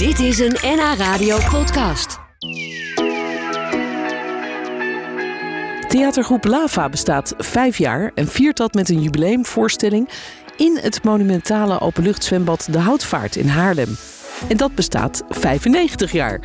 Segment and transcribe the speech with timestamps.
[0.00, 2.18] Dit is een NH Radio podcast.
[5.88, 10.08] Theatergroep Lava bestaat vijf jaar en viert dat met een jubileumvoorstelling
[10.56, 13.96] in het monumentale openluchtzwembad De Houtvaart in Haarlem.
[14.48, 16.40] En dat bestaat 95 jaar.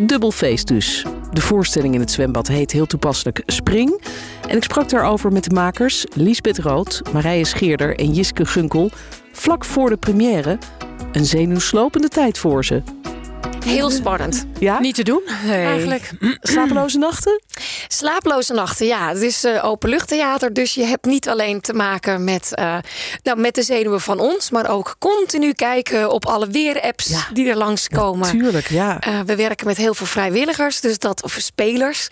[0.00, 1.04] Dubbel feest dus.
[1.32, 4.02] De voorstelling in het zwembad heet heel toepasselijk Spring.
[4.48, 8.90] En ik sprak daarover met de makers Liesbeth Rood, Marije Scheerder en Jiske Gunkel.
[9.32, 10.58] Vlak voor de première.
[11.12, 12.97] Een zenuwslopende tijd voor ze.
[13.64, 14.46] Heel spannend.
[14.58, 14.80] Ja?
[14.80, 16.10] Niet te doen, Eigenlijk.
[16.40, 17.40] Slapeloze nachten?
[17.88, 19.08] Slaaploze nachten, ja.
[19.08, 22.76] Het is uh, openluchttheater, dus je hebt niet alleen te maken met, uh,
[23.22, 27.26] nou, met de zenuwen van ons, maar ook continu kijken op alle weerapps Ja.
[27.32, 28.30] die er langskomen.
[28.30, 29.06] Tuurlijk, ja.
[29.08, 32.08] Uh, we werken met heel veel vrijwilligers, dus dat, of spelers.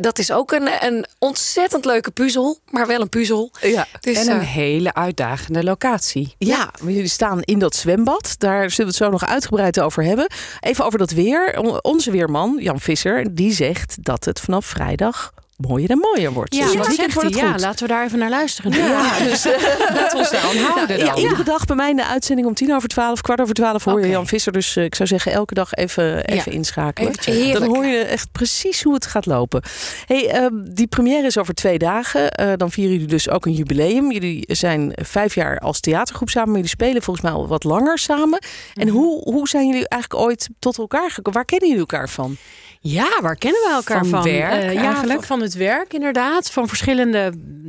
[0.00, 3.50] Dat is ook een, een ontzettend leuke puzzel, maar wel een puzzel.
[3.60, 3.86] ja.
[4.00, 6.34] Dus, En een hele uitdagende locatie.
[6.38, 8.34] Ja, maar jullie staan in dat zwembad.
[8.38, 10.26] Daar zullen we het zo nog uitgebreid over hebben.
[10.60, 11.58] Even over dat weer.
[11.82, 16.54] Onze weerman, Jan Visser, die zegt dat het vanaf vrijdag mooier en mooier wordt.
[16.54, 18.72] Ja, dus weekend wordt ja, laten we daar even naar luisteren.
[18.72, 19.62] Ja, dus eh,
[19.94, 22.54] Laten we ons daar aan houden ja, iedere dag bij mij in de uitzending om
[22.54, 24.08] tien over twaalf, kwart over twaalf hoor je.
[24.08, 24.52] Jan Visser.
[24.52, 27.12] Dus eh, ik zou zeggen elke dag even, even inschakelen.
[27.24, 27.60] Even.
[27.60, 29.62] Dan hoor je echt precies hoe het gaat lopen.
[30.06, 32.30] Hey, ehm, die première is over twee dagen.
[32.30, 34.12] Eh, dan vieren jullie dus ook een jubileum.
[34.12, 36.48] Jullie zijn vijf jaar als theatergroep samen.
[36.48, 38.42] Maar jullie spelen volgens mij al wat langer samen.
[38.74, 38.96] En Mhm.
[38.96, 41.32] hoe, hoe zijn jullie eigenlijk ooit tot elkaar gekomen?
[41.32, 42.36] Waar kennen jullie elkaar van?
[42.84, 44.22] Ja, waar kennen we elkaar Van van?
[44.22, 46.50] werk, Eh, ja, van, van het werk inderdaad.
[46.50, 47.18] Van verschillende,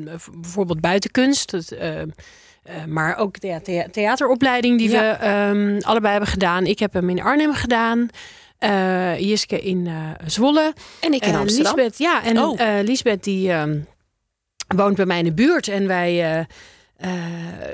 [0.07, 1.51] eh, bijvoorbeeld buitenkunst.
[1.51, 2.01] Het, eh,
[2.87, 5.01] maar ook de thea- theateropleiding die Ja.
[5.01, 6.65] we ehm, allebei hebben gedaan.
[6.65, 8.09] Ik heb hem in Arnhem gedaan.
[9.17, 9.89] Jiske in
[10.25, 10.73] Zwolle.
[10.99, 11.75] en ik in Amsterdam.
[11.75, 12.59] Liesbeth, ja, en Oh.
[12.83, 13.79] Liesbeth die ehm,
[14.67, 15.67] woont bij mij in de buurt.
[15.67, 16.45] En wij
[17.03, 17.11] eh,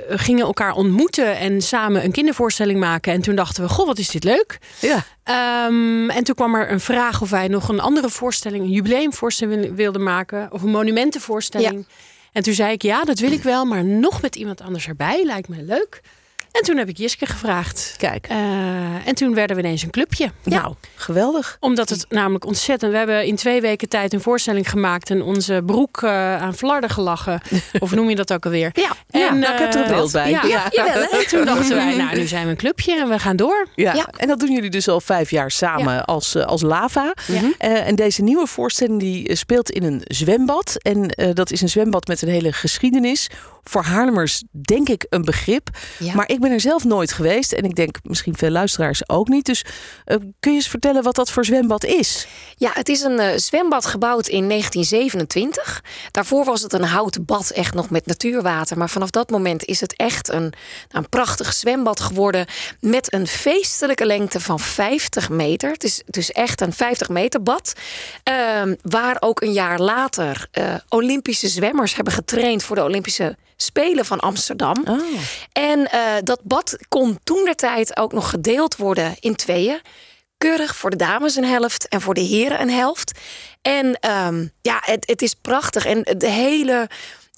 [0.09, 3.13] gingen elkaar ontmoeten en samen een kindervoorstelling maken.
[3.13, 4.57] En toen dachten we, goh, wat is dit leuk.
[4.79, 5.03] Ja.
[5.23, 9.75] Ehm, en toen kwam er een vraag of wij nog een andere voorstelling, een jubileumvoorstelling
[9.75, 10.47] wilden maken.
[10.51, 11.87] Of een monumentenvoorstelling.
[12.31, 15.23] En toen zei ik, ja, dat wil ik wel, maar nog met iemand anders erbij.
[15.25, 16.01] Lijkt me leuk.
[16.51, 17.93] En toen heb ik Jiske gevraagd.
[17.97, 18.37] Kijk, Eh,
[19.07, 20.31] en toen werden we ineens een clubje.
[20.43, 21.57] nou, geweldig.
[21.59, 22.91] Omdat het namelijk ontzettend...
[22.91, 25.09] We hebben in twee weken tijd een voorstelling gemaakt...
[25.09, 27.41] en onze broek eh, aan flarden gelachen.
[27.79, 28.69] of noem je dat ook alweer?
[28.73, 28.91] Ja.
[29.09, 30.29] Ja, nou, ik heb er een eh, beeld bij.
[30.29, 30.67] Ja, Ja.
[30.85, 31.09] Jawel?
[31.09, 33.67] En toen dachten wij, nou, nu zijn we een clubje en we gaan door.
[33.75, 33.93] Ja.
[33.93, 34.07] Ja.
[34.17, 37.13] en dat doen jullie dus al vijf jaar samen als, als Lava.
[37.27, 37.41] Ja.
[37.57, 40.75] Eh, en deze nieuwe voorstelling die speelt in een zwembad.
[40.81, 43.27] En dat is een zwembad met een hele geschiedenis.
[43.63, 45.69] Voor Haarlemmers denk ik een begrip.
[45.99, 46.13] Ja.
[46.13, 47.51] Maar ik ben er zelf nooit geweest.
[47.51, 49.45] En ik denk misschien veel luisteraars ook niet.
[49.45, 49.65] Dus
[50.05, 52.27] eh, kun je eens vertellen wat dat voor zwembad is?
[52.55, 55.83] Ja, het is een eh, zwembad gebouwd in 1927.
[56.11, 58.77] Daarvoor was het een houten bad, echt nog met natuurwater.
[58.77, 60.53] Maar vanaf dat moment is het echt een,
[60.91, 62.45] een prachtig zwembad geworden.
[62.79, 65.71] Met een feestelijke lengte van 50 meter.
[65.71, 67.73] Het is dus echt een 50 meter bad.
[68.23, 74.05] Ehm, waar ook een jaar later eh, Olympische zwemmers hebben getraind voor de Olympische Spelen
[74.05, 74.83] van Amsterdam.
[74.85, 74.99] Oh.
[75.51, 79.81] En eh, dat bad kon toen de tijd ook nog gedeeld worden in tweeën.
[80.37, 83.19] Keurig voor de dames een helft en voor de heren een helft.
[83.61, 85.85] En ehm, ja, het, het is prachtig.
[85.85, 86.89] En de hele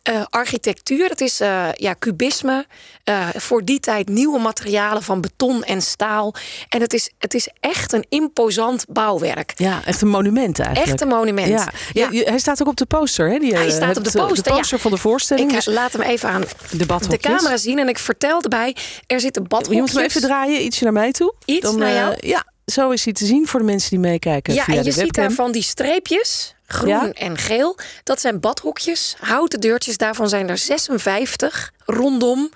[0.04, 2.66] eh, architectuur, het is eh, ja, kubisme.
[3.04, 6.34] eh, voor die tijd nieuwe materialen van beton en staal.
[6.70, 9.54] En het is, het is echt een imposant bouwwerk.
[9.56, 10.92] Ja, echt een monument eigenlijk.
[10.92, 11.48] Echt een monument.
[11.48, 11.56] Ja.
[11.94, 12.08] Ja, Ja.
[12.12, 13.30] je- hij staat ook op de poster.
[13.32, 13.38] Hè?
[13.40, 14.56] Die, Hij staat op de poster, De ja.
[14.58, 15.50] poster van de voorstelling.
[15.50, 16.42] Ik Dus laat hem even aan
[16.72, 17.80] de de camera zien.
[17.80, 18.76] En ik vertel erbij,
[19.08, 19.76] er zitten badhokjes.
[19.76, 21.34] Je moet hem even draaien, ietsje naar mij toe.
[21.46, 22.16] Iets naar eh, jou?
[22.20, 24.86] ja, zo is hij te zien voor de mensen die meekijken Ja, via en je
[24.86, 27.12] de ziet daar van die streepjes, groen Ja.
[27.12, 27.78] en geel.
[28.04, 29.98] Dat zijn badhokjes, houten deurtjes.
[29.98, 32.50] Daarvan zijn er 56 rondom.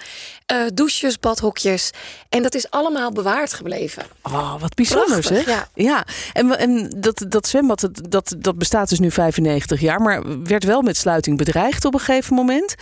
[0.45, 1.89] Eh, douches, badhokjes.
[2.29, 4.03] En dat is allemaal bewaard gebleven.
[4.21, 5.45] Oh, wat bijzonder Prachtig, zeg.
[5.45, 5.67] ja.
[5.73, 6.05] ja.
[6.33, 10.81] En, en dat, dat zwembad, dat, dat, bestaat dus nu 95 jaar, maar werd wel
[10.81, 12.75] met sluiting bedreigd op een gegeven moment.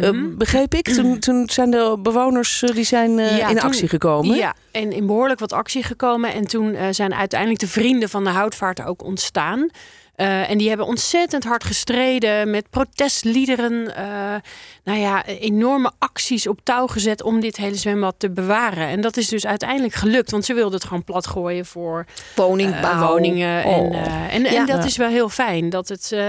[0.00, 0.88] Eh, begreep ik?
[0.88, 4.36] Toen, toen zijn de bewoners eh, die zijn Ja, in toen- actie gekomen.
[4.36, 6.32] Ja, en in behoorlijk wat actie gekomen.
[6.32, 9.68] En toen zijn uiteindelijk de vrienden van de houtvaart ook ontstaan.
[10.18, 13.96] Eh, en die hebben ontzettend hard gestreden met protestliederen.
[13.96, 14.04] eh,
[14.84, 18.88] nou ja, enorme acties op touw gezet om dit hele zwembad te bewaren.
[18.88, 22.04] En dat is dus uiteindelijk gelukt, want ze wilden het gewoon plat gooien voor
[22.34, 22.90] Woningbouw.
[23.02, 23.62] eh, woningen.
[23.64, 23.94] En, Oh.
[23.96, 24.64] eh, en, en Ja.
[24.64, 26.20] dat is wel heel fijn dat het eh,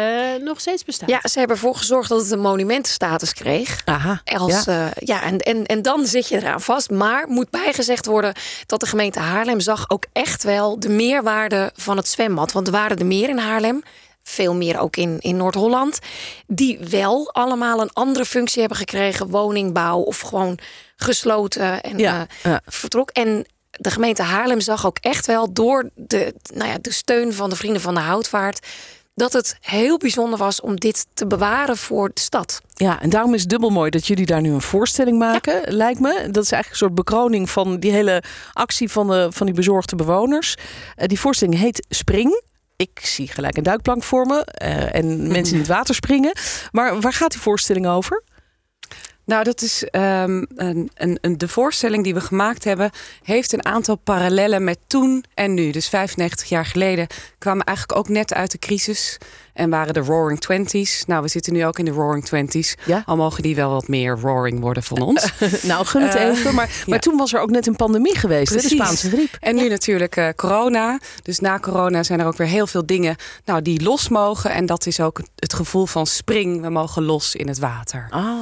[0.44, 1.10] nog steeds bestaat.
[1.10, 3.82] Ja, ze hebben ervoor gezorgd dat het een monumentenstatus kreeg.
[3.86, 4.22] Aha.
[4.26, 4.74] Als, ja.
[4.76, 4.92] ja.
[5.00, 6.90] ja, en, en, en dan zit je eraan vast.
[6.90, 8.34] Maar moet bijgezegd worden
[8.66, 12.52] dat de gemeente Haarlem zag ook echt wel de meerwaarde van het zwembad.
[12.52, 13.79] Want er waren er meer in Haarlem.
[14.24, 16.00] Veel meer ook in, in Noord-Holland.
[16.48, 19.30] Die wel allemaal een andere functie hebben gekregen.
[19.30, 20.60] Woningbouw of gewoon
[20.96, 22.62] gesloten en Ja, eh, ja.
[22.66, 23.10] vertrok.
[23.10, 27.50] En de gemeente Haarlem zag ook echt wel door de, nou ja, de steun van
[27.50, 28.68] de Vrienden van de Houtvaart
[29.20, 32.62] dat het heel bijzonder was om dit te bewaren voor de stad.
[32.74, 36.00] Ja, en daarom is het dubbel mooi dat jullie daar nu een voorstelling maken, lijkt
[36.00, 36.28] me.
[36.32, 38.24] Dat is eigenlijk een soort bekroning van die hele
[38.54, 40.56] actie van, de, van die bezorgde bewoners.
[40.58, 42.42] Uh, die voorstelling heet Spring.
[42.82, 46.32] Ik zie gelijk een duikplank voor me uh, en mensen die in het water springen.
[46.72, 48.24] Maar waar gaat die voorstelling over?
[49.26, 52.92] Nou, dat is um, een, een, een, de voorstelling die we gemaakt hebben,
[53.24, 55.72] heeft een aantal parallellen met toen en nu.
[55.72, 59.18] Dus 95 jaar geleden kwamen eigenlijk ook net uit de crisis.
[59.60, 61.04] En waren de Roaring Twenties.
[61.08, 62.76] Nou, we zitten nu ook in de Roaring Twenties.
[62.86, 63.04] Ja?
[63.06, 65.32] Al mogen die wel wat meer roaring worden van ons.
[65.62, 66.56] nou, gun het uh, even.
[66.56, 69.38] Maar, maar toen was er ook net een pandemie geweest, hè, de Spaanse griep.
[69.40, 71.00] En nu natuurlijk uh, corona.
[71.22, 73.16] Dus na corona zijn er ook weer heel veel dingen
[73.46, 74.52] nou, die los mogen.
[74.52, 76.62] En dat is ook het gevoel van spring.
[76.62, 78.08] We mogen los in het water.
[78.10, 78.38] Ah.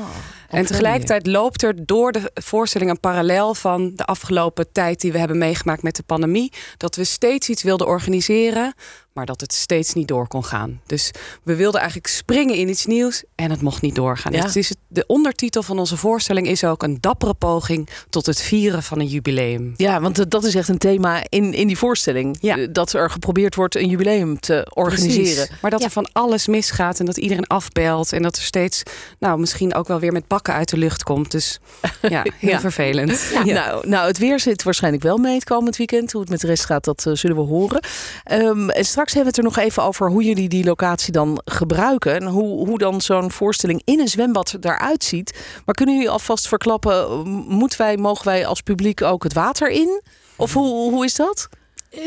[0.49, 5.17] En tegelijkertijd loopt er door de voorstelling een parallel van de afgelopen tijd die we
[5.17, 6.51] hebben meegemaakt met de pandemie.
[6.77, 8.73] Dat we steeds iets wilden organiseren
[9.17, 10.81] maar dat het steeds niet door kon gaan.
[10.85, 11.11] Dus
[11.43, 14.31] we wilden eigenlijk springen in iets nieuws en het mocht niet doorgaan.
[14.31, 14.41] Ja.
[14.41, 18.41] Dus het is de ondertitel van onze voorstelling is ook een dappere poging tot het
[18.41, 19.73] vieren van een jubileum.
[19.77, 22.37] Ja, want dat is echt een thema in, in die voorstelling.
[22.41, 22.67] Ja.
[22.67, 25.45] Dat er geprobeerd wordt een jubileum te organiseren.
[25.45, 25.61] Precies.
[25.61, 28.83] Maar dat er van alles misgaat en dat iedereen afbelt en dat er steeds,
[29.19, 31.31] nou misschien ook wel weer met bakken uit de lucht komt.
[31.31, 31.59] Dus
[32.01, 33.25] ja, heel vervelend.
[33.57, 36.11] Nou, nou, het weer zit waarschijnlijk wel mee het komend weekend.
[36.11, 37.83] Hoe het met de rest gaat, dat uh, zullen we horen.
[38.31, 41.11] Um, en straks straks hebben we het er nog even over hoe jullie die locatie
[41.11, 42.15] dan gebruiken.
[42.15, 45.39] En hoe, hoe dan zo'n voorstelling in een zwembad eruit ziet.
[45.65, 50.01] Maar kunnen jullie alvast verklappen, moeten wij, mogen wij als publiek ook het water in?
[50.35, 51.49] Of hoe, hoe is dat?
[51.91, 52.03] Uh,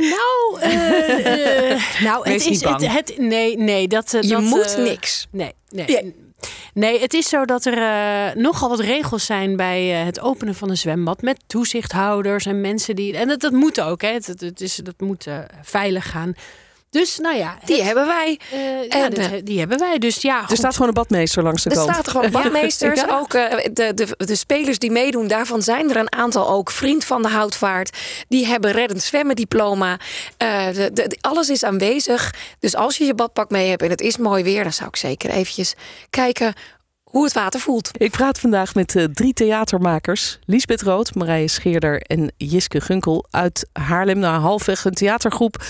[0.00, 5.26] nou, uh, uh, nou het is het, het, nee, nee, dat je dat, moet niks.
[5.30, 5.86] Nee, nee.
[5.86, 6.02] Ja.
[6.74, 10.54] Nee, het is zo dat er uh, nogal wat regels zijn bij uh, het openen
[10.54, 11.22] van een zwembad.
[11.22, 13.16] Met toezichthouders en mensen die.
[13.16, 14.08] En dat, dat moet ook, hè.
[14.08, 16.34] Het, het is, dat moet uh, veilig gaan.
[16.90, 17.58] Dus nou ja.
[17.64, 18.40] Die hebben wij.
[18.54, 19.98] Uh, ja, dit, die hebben wij.
[19.98, 20.40] Dus ja.
[20.40, 20.50] Goed.
[20.50, 21.88] Er staat gewoon een badmeester langs de er kant.
[21.88, 23.00] Er staat gewoon badmeesters.
[23.00, 23.18] ja.
[23.18, 27.04] Ook uh, de, de, de spelers die meedoen, daarvan zijn er een aantal ook vriend
[27.04, 27.96] van de houtvaart.
[28.28, 29.98] Die hebben reddend zwemmen diploma.
[30.42, 32.34] Uh, de, de, alles is aanwezig.
[32.58, 34.96] Dus als je je badpak mee hebt en het is mooi weer, dan zou ik
[34.96, 35.74] zeker eventjes
[36.10, 36.54] kijken
[37.02, 37.90] hoe het water voelt.
[37.92, 40.38] Ik praat vandaag met uh, drie theatermakers.
[40.44, 44.18] Liesbeth Rood, Marije Scheerder en Jiske Gunkel uit Haarlem.
[44.18, 45.64] naar halfweg een theatergroep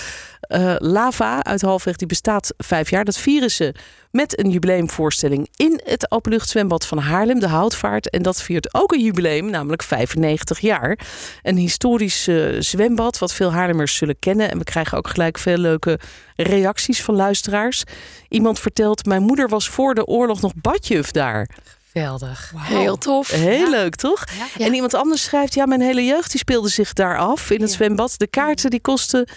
[0.49, 1.95] uh, Lava uit Halfweg.
[1.95, 3.05] Die bestaat vijf jaar.
[3.05, 3.73] Dat vieren ze
[4.11, 8.09] met een jubileumvoorstelling in het openluchtzwembad van Haarlem, de Houtvaart.
[8.09, 10.99] En dat viert ook een jubileum, namelijk 95 jaar.
[11.43, 14.51] Een historisch uh, zwembad, wat veel Haarlemmers zullen kennen.
[14.51, 15.99] En we krijgen ook gelijk veel leuke
[16.35, 17.83] reacties van luisteraars.
[18.27, 21.49] Iemand vertelt, mijn moeder was voor de oorlog nog badjuf daar.
[21.91, 22.51] Geweldig.
[22.53, 22.61] Wow.
[22.61, 23.31] Heel tof.
[23.31, 23.69] Heel ja.
[23.69, 24.23] leuk, toch?
[24.57, 24.65] Ja.
[24.65, 27.71] En iemand anders schrijft, ja, mijn hele jeugd die speelde zich daar af in het
[27.71, 28.13] zwembad.
[28.17, 29.27] De kaarten die kosten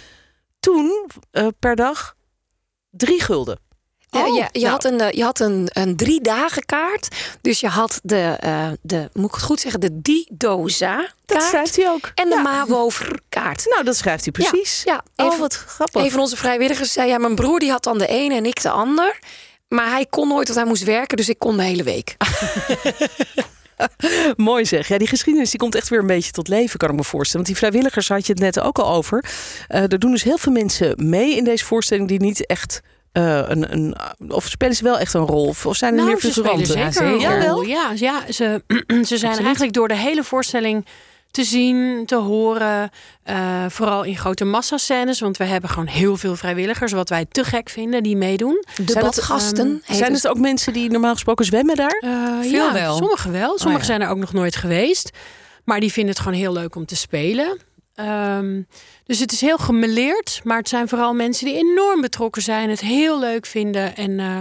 [0.62, 2.14] toen uh, per dag
[2.90, 3.58] drie gulden.
[4.08, 4.72] Ja, oh, ja, je, nou.
[4.72, 7.08] had een, je had een, een drie dagen kaart.
[7.40, 11.14] Dus je had de, uh, de moet ik het goed zeggen, de Didoza kaart.
[11.26, 12.10] Dat schrijft hij ook.
[12.14, 12.42] En de ja.
[12.42, 13.66] Mawover kaart.
[13.70, 14.82] Nou, dat schrijft hij precies.
[14.84, 15.26] Ja, ja.
[15.26, 16.02] Oh, wat grappig.
[16.02, 18.62] Een van onze vrijwilligers zei, ja, mijn broer die had dan de ene en ik
[18.62, 19.18] de ander.
[19.68, 22.16] Maar hij kon nooit, want hij moest werken, dus ik kon de hele week.
[24.36, 24.88] Mooi zeg.
[24.88, 27.46] Ja, die geschiedenis die komt echt weer een beetje tot leven, kan ik me voorstellen.
[27.46, 29.24] Want die vrijwilligers had je het net ook al over.
[29.68, 32.80] Uh, er doen dus heel veel mensen mee in deze voorstelling die niet echt
[33.12, 33.96] uh, een, een,
[34.28, 35.54] of spelen ze wel echt een rol?
[35.64, 36.66] Of zijn er nou, meer figuranten?
[36.66, 37.20] Zeker, zeker.
[37.20, 37.62] Ja, wel?
[37.62, 38.62] Ja, ja ze,
[39.10, 40.86] ze zijn eigenlijk door de hele voorstelling
[41.32, 42.90] te zien, te horen.
[43.30, 45.20] Uh, vooral in grote massascènes.
[45.20, 46.92] Want we hebben gewoon heel veel vrijwilligers.
[46.92, 48.64] Wat wij te gek vinden, die meedoen.
[48.84, 49.66] De badgasten.
[49.66, 52.02] Um, zijn het ook mensen die normaal gesproken zwemmen daar?
[52.04, 52.96] Uh, veel ja, wel.
[52.96, 53.58] Sommigen wel.
[53.58, 53.84] Sommigen oh, ja.
[53.84, 55.10] zijn er ook nog nooit geweest.
[55.64, 57.58] Maar die vinden het gewoon heel leuk om te spelen.
[57.96, 58.66] Um,
[59.04, 60.40] dus het is heel gemeleerd.
[60.44, 62.70] Maar het zijn vooral mensen die enorm betrokken zijn.
[62.70, 63.96] Het heel leuk vinden.
[63.96, 64.10] En...
[64.10, 64.38] Uh,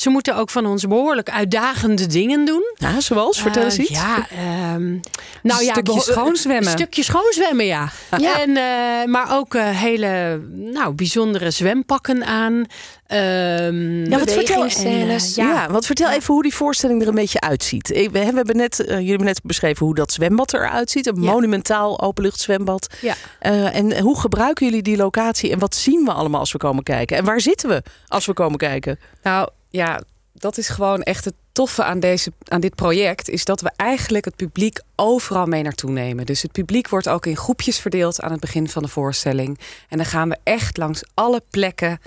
[0.00, 2.62] ze moeten ook van ons behoorlijk uitdagende dingen doen.
[2.74, 3.40] Ja, zoals?
[3.40, 3.90] Vertel eens iets.
[3.90, 4.26] Ja,
[4.74, 5.00] um,
[5.42, 6.66] nou ja, stukje schoonzwemmen.
[6.66, 7.90] Een stukje schoonzwemmen, ja.
[8.18, 8.40] ja.
[8.40, 12.52] En, uh, maar ook uh, hele nou, bijzondere zwempakken aan.
[12.52, 15.18] Um, ja, wat vertel, en, ja.
[15.34, 17.88] ja, wat vertel even hoe die voorstelling er een beetje uitziet.
[18.12, 21.06] We hebben net, jullie hebben net beschreven hoe dat zwembad eruit ziet.
[21.06, 21.30] Een ja.
[21.30, 22.94] monumentaal openluchtzwembad.
[23.00, 23.14] Ja.
[23.72, 27.16] en hoe gebruiken jullie die locatie en wat zien we allemaal als we komen kijken?
[27.16, 28.98] En waar zitten we als we komen kijken?
[29.22, 30.00] Nou, ja,
[30.32, 33.28] dat is gewoon echt het toffe aan, deze, aan dit project.
[33.28, 36.26] Is dat we eigenlijk het publiek overal mee naartoe nemen.
[36.26, 39.58] Dus het publiek wordt ook in groepjes verdeeld aan het begin van de voorstelling.
[39.88, 41.98] En dan gaan we echt langs alle plekken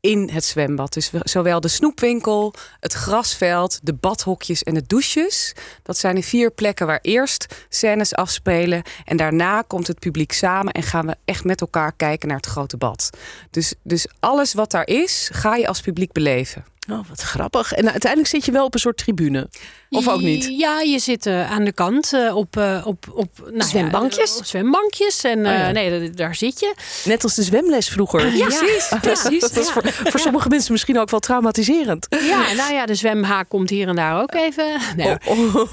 [0.00, 0.92] in het zwembad.
[0.92, 5.54] Dus zowel de snoepwinkel, het grasveld, de badhokjes en de douches.
[5.82, 8.82] Dat zijn de vier plekken waar eerst scènes afspelen.
[9.04, 12.46] En daarna komt het publiek samen en gaan we echt met elkaar kijken naar het
[12.46, 13.10] grote bad.
[13.50, 16.64] Dus, dus alles wat daar is, ga je als publiek beleven.
[16.90, 17.72] Oh, wat grappig.
[17.72, 19.48] En uiteindelijk zit je wel op een soort tribune.
[19.90, 20.44] Of ook niet?
[20.58, 24.36] Ja, je zit uh, aan de kant uh, op, uh, op, op nou, zwembankjes.
[24.38, 25.24] Ja, zwembankjes.
[25.24, 25.70] En oh, ja.
[25.70, 26.74] nee, daar zit je.
[27.04, 28.36] Net als de zwemles vroeger.
[28.36, 28.92] Ja, precies.
[29.00, 29.40] precies.
[29.40, 32.06] Dat is voor, voor sommige mensen misschien ook wel traumatiserend.
[32.10, 34.80] Ja, nou ja, de zwemhaak komt hier en daar ook even.
[34.96, 35.54] Nee, oh,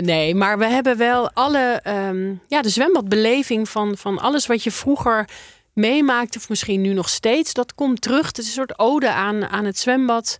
[0.00, 4.70] nee maar we hebben wel alle, um, ja, de zwembadbeleving van, van alles wat je
[4.70, 5.28] vroeger
[5.80, 8.26] meemaakt, of misschien nu nog steeds, dat komt terug.
[8.26, 10.38] Het is een soort ode aan, aan het zwembad.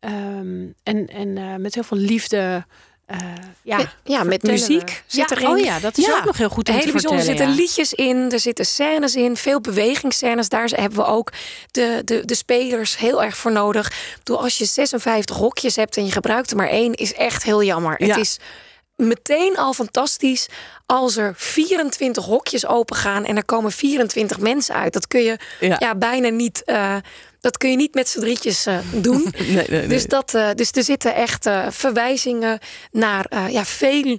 [0.00, 2.64] Um, en en uh, met heel veel liefde.
[3.10, 3.18] Uh,
[3.62, 5.48] ja, met, ja, met muziek zit ja, erin.
[5.48, 6.16] Oh ja, dat is ja.
[6.16, 7.18] ook nog heel goed om Hele bijzonder.
[7.18, 10.48] Er zitten liedjes in, er zitten scènes in, veel bewegingsscènes.
[10.48, 11.32] Daar hebben we ook
[11.70, 13.92] de, de, de spelers heel erg voor nodig.
[14.22, 17.62] Door als je 56 hokjes hebt en je gebruikt er maar één, is echt heel
[17.62, 17.94] jammer.
[17.96, 18.38] Het is
[19.02, 20.48] meteen al fantastisch
[20.86, 24.92] als er 24 hokjes open gaan en er komen 24 mensen uit.
[24.92, 26.62] Dat kun je ja, bijna niet.
[26.66, 26.96] Uh,
[27.40, 29.22] dat kun je niet met z'n drietjes uh, doen.
[29.38, 29.86] nee, nee, nee.
[29.86, 32.58] Dus, dat, uh, dus er zitten echt verwijzingen
[32.90, 34.18] naar ja, veel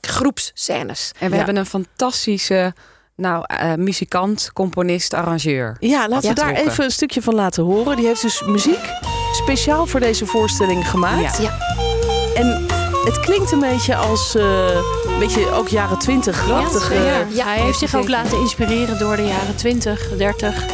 [0.00, 1.12] groepscènes.
[1.18, 2.74] En we hebben een fantastische
[3.16, 5.76] nou, uh, muzikant, componist, arrangeur.
[5.80, 7.96] Ja, laten we daar even een stukje van laten horen.
[7.96, 8.90] Die heeft dus muziek
[9.32, 11.38] speciaal voor deze voorstelling gemaakt.
[11.38, 11.58] Ja.
[12.34, 12.71] En
[13.04, 14.68] het klinkt een beetje als uh,
[15.06, 16.92] een beetje ook jaren 20 grachtig.
[16.92, 20.64] Ja, ja, hij heeft zich ook laten inspireren door de jaren 20, 30.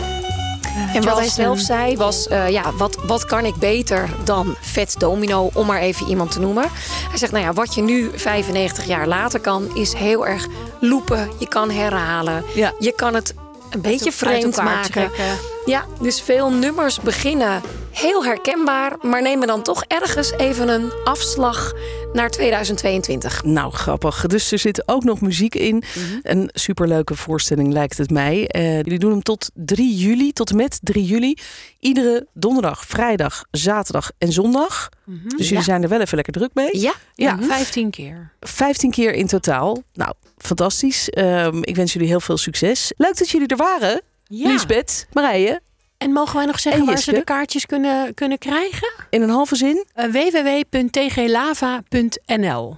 [0.79, 4.57] Uh, en wat hij zelf zei was, uh, ja, wat, wat kan ik beter dan
[4.61, 6.71] Vet Domino, om maar even iemand te noemen.
[7.09, 10.47] Hij zegt, nou ja, wat je nu 95 jaar later kan, is heel erg
[10.81, 11.31] loepen.
[11.39, 12.45] Je kan herhalen.
[12.55, 12.73] Ja.
[12.79, 13.35] Je kan het
[13.71, 14.91] een beetje vreemd maken.
[14.91, 15.39] Trekken.
[15.69, 21.73] Ja, dus veel nummers beginnen heel herkenbaar, maar nemen dan toch ergens even een afslag
[22.13, 23.45] naar 2022.
[23.45, 24.27] Nou, grappig.
[24.27, 25.75] Dus er zit ook nog muziek in.
[25.75, 26.21] Mm -hmm.
[26.23, 28.51] Een superleuke voorstelling lijkt het mij.
[28.57, 31.35] Uh, jullie doen hem tot 3 juli, tot en met 3 juli.
[31.79, 34.89] Iedere donderdag, vrijdag, zaterdag en zondag.
[35.05, 35.29] Mm -hmm.
[35.29, 35.63] Dus jullie ja.
[35.63, 36.79] zijn er wel even lekker druk mee.
[36.79, 37.33] Ja, ja.
[37.33, 37.49] Mm -hmm.
[37.49, 38.33] 15 keer.
[38.41, 39.83] 15 keer in totaal.
[39.93, 41.09] Nou, fantastisch.
[41.19, 42.93] Um, ik wens jullie heel veel succes.
[42.97, 44.03] Leuk dat jullie er waren.
[44.29, 44.49] Ja.
[44.49, 45.61] Lisbeth, Marije.
[45.99, 48.89] En mogen wij nog zeggen waar ze de kaartjes kunnen, kunnen krijgen?
[49.11, 49.87] In een halve zin?
[49.95, 52.77] Uh, www.tglava.nl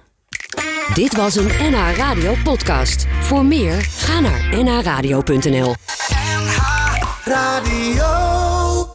[0.93, 3.05] Dit was een NH Radio podcast.
[3.19, 5.75] Voor meer, ga naar nhradio.nl
[6.35, 6.57] NH
[7.23, 8.30] Radio